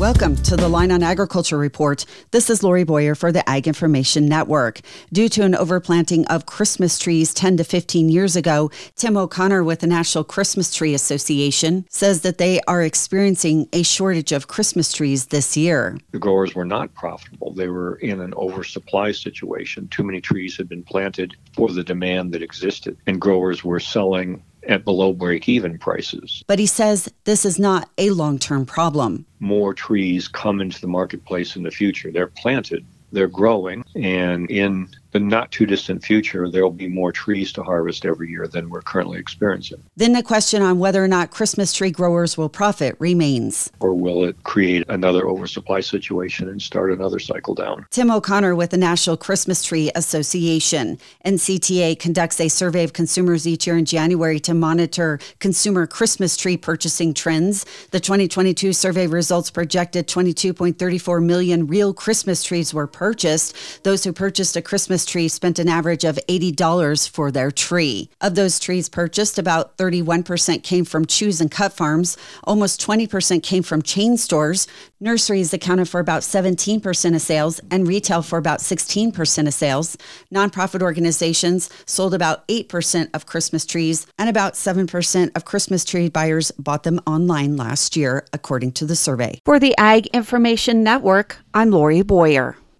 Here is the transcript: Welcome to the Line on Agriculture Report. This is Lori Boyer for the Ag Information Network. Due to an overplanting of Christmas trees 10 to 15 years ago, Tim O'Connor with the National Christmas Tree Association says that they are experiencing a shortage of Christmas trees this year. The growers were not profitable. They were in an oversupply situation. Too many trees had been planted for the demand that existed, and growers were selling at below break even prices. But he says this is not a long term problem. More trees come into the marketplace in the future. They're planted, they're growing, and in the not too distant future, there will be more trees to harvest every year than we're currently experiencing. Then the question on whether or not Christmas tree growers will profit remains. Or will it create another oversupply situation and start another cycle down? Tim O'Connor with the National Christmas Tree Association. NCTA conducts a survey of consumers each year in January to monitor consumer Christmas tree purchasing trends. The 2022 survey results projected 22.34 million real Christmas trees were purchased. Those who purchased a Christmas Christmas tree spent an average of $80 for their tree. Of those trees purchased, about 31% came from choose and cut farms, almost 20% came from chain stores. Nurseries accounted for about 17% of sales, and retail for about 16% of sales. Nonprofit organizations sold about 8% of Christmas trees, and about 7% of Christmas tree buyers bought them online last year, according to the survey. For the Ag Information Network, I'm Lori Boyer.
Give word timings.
Welcome 0.00 0.36
to 0.36 0.56
the 0.56 0.66
Line 0.66 0.92
on 0.92 1.02
Agriculture 1.02 1.58
Report. 1.58 2.06
This 2.30 2.48
is 2.48 2.62
Lori 2.62 2.84
Boyer 2.84 3.14
for 3.14 3.32
the 3.32 3.46
Ag 3.46 3.68
Information 3.68 4.24
Network. 4.24 4.80
Due 5.12 5.28
to 5.28 5.42
an 5.42 5.52
overplanting 5.52 6.24
of 6.30 6.46
Christmas 6.46 6.98
trees 6.98 7.34
10 7.34 7.58
to 7.58 7.64
15 7.64 8.08
years 8.08 8.34
ago, 8.34 8.70
Tim 8.96 9.18
O'Connor 9.18 9.62
with 9.62 9.80
the 9.80 9.86
National 9.86 10.24
Christmas 10.24 10.74
Tree 10.74 10.94
Association 10.94 11.84
says 11.90 12.22
that 12.22 12.38
they 12.38 12.62
are 12.66 12.80
experiencing 12.82 13.68
a 13.74 13.82
shortage 13.82 14.32
of 14.32 14.48
Christmas 14.48 14.90
trees 14.90 15.26
this 15.26 15.54
year. 15.54 15.98
The 16.12 16.18
growers 16.18 16.54
were 16.54 16.64
not 16.64 16.94
profitable. 16.94 17.52
They 17.52 17.68
were 17.68 17.96
in 17.96 18.22
an 18.22 18.32
oversupply 18.38 19.12
situation. 19.12 19.86
Too 19.88 20.02
many 20.02 20.22
trees 20.22 20.56
had 20.56 20.66
been 20.66 20.82
planted 20.82 21.36
for 21.54 21.70
the 21.70 21.84
demand 21.84 22.32
that 22.32 22.42
existed, 22.42 22.96
and 23.06 23.20
growers 23.20 23.62
were 23.62 23.80
selling 23.80 24.42
at 24.68 24.84
below 24.84 25.12
break 25.12 25.48
even 25.48 25.78
prices. 25.78 26.44
But 26.46 26.58
he 26.58 26.66
says 26.66 27.08
this 27.24 27.44
is 27.44 27.58
not 27.58 27.88
a 27.98 28.10
long 28.10 28.38
term 28.38 28.66
problem. 28.66 29.26
More 29.40 29.74
trees 29.74 30.28
come 30.28 30.60
into 30.60 30.80
the 30.80 30.86
marketplace 30.86 31.56
in 31.56 31.62
the 31.62 31.70
future. 31.70 32.10
They're 32.10 32.26
planted, 32.26 32.84
they're 33.12 33.28
growing, 33.28 33.84
and 33.94 34.50
in 34.50 34.88
the 35.12 35.20
not 35.20 35.50
too 35.50 35.66
distant 35.66 36.04
future, 36.04 36.48
there 36.48 36.62
will 36.62 36.70
be 36.70 36.88
more 36.88 37.12
trees 37.12 37.52
to 37.52 37.62
harvest 37.62 38.04
every 38.04 38.28
year 38.30 38.46
than 38.46 38.70
we're 38.70 38.82
currently 38.82 39.18
experiencing. 39.18 39.82
Then 39.96 40.12
the 40.12 40.22
question 40.22 40.62
on 40.62 40.78
whether 40.78 41.02
or 41.02 41.08
not 41.08 41.30
Christmas 41.30 41.72
tree 41.72 41.90
growers 41.90 42.36
will 42.36 42.48
profit 42.48 42.96
remains. 42.98 43.70
Or 43.80 43.94
will 43.94 44.24
it 44.24 44.42
create 44.44 44.84
another 44.88 45.26
oversupply 45.26 45.80
situation 45.80 46.48
and 46.48 46.60
start 46.60 46.92
another 46.92 47.18
cycle 47.18 47.54
down? 47.54 47.86
Tim 47.90 48.10
O'Connor 48.10 48.54
with 48.54 48.70
the 48.70 48.76
National 48.76 49.16
Christmas 49.16 49.62
Tree 49.62 49.90
Association. 49.94 50.98
NCTA 51.24 51.98
conducts 51.98 52.40
a 52.40 52.48
survey 52.48 52.84
of 52.84 52.92
consumers 52.92 53.46
each 53.46 53.66
year 53.66 53.76
in 53.76 53.84
January 53.84 54.40
to 54.40 54.54
monitor 54.54 55.18
consumer 55.38 55.86
Christmas 55.86 56.36
tree 56.36 56.56
purchasing 56.56 57.14
trends. 57.14 57.64
The 57.90 58.00
2022 58.00 58.72
survey 58.72 59.06
results 59.06 59.50
projected 59.50 60.06
22.34 60.06 61.24
million 61.24 61.66
real 61.66 61.92
Christmas 61.92 62.42
trees 62.42 62.72
were 62.72 62.86
purchased. 62.86 63.84
Those 63.84 64.04
who 64.04 64.12
purchased 64.12 64.56
a 64.56 64.62
Christmas 64.62 64.99
Christmas 65.00 65.12
tree 65.12 65.28
spent 65.28 65.58
an 65.58 65.68
average 65.68 66.04
of 66.04 66.18
$80 66.28 67.08
for 67.08 67.30
their 67.30 67.50
tree. 67.50 68.10
Of 68.20 68.34
those 68.34 68.60
trees 68.60 68.90
purchased, 68.90 69.38
about 69.38 69.78
31% 69.78 70.62
came 70.62 70.84
from 70.84 71.06
choose 71.06 71.40
and 71.40 71.50
cut 71.50 71.72
farms, 71.72 72.18
almost 72.44 72.86
20% 72.86 73.42
came 73.42 73.62
from 73.62 73.80
chain 73.80 74.18
stores. 74.18 74.66
Nurseries 75.00 75.54
accounted 75.54 75.88
for 75.88 76.00
about 76.00 76.20
17% 76.20 77.14
of 77.14 77.22
sales, 77.22 77.60
and 77.70 77.88
retail 77.88 78.20
for 78.20 78.36
about 78.36 78.60
16% 78.60 79.46
of 79.46 79.54
sales. 79.54 79.96
Nonprofit 80.34 80.82
organizations 80.82 81.70
sold 81.86 82.12
about 82.12 82.46
8% 82.48 83.08
of 83.14 83.24
Christmas 83.24 83.64
trees, 83.64 84.06
and 84.18 84.28
about 84.28 84.52
7% 84.52 85.30
of 85.34 85.46
Christmas 85.46 85.86
tree 85.86 86.10
buyers 86.10 86.50
bought 86.58 86.82
them 86.82 87.00
online 87.06 87.56
last 87.56 87.96
year, 87.96 88.26
according 88.34 88.72
to 88.72 88.84
the 88.84 88.96
survey. 88.96 89.40
For 89.46 89.58
the 89.58 89.74
Ag 89.78 90.08
Information 90.08 90.84
Network, 90.84 91.38
I'm 91.54 91.70
Lori 91.70 92.02
Boyer. 92.02 92.59